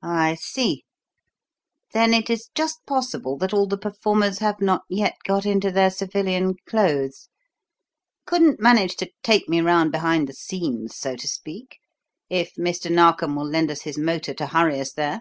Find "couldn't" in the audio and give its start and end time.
8.24-8.60